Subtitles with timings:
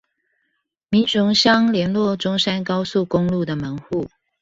[0.89, 4.09] 民雄鄉聯絡中山高速公路的門戶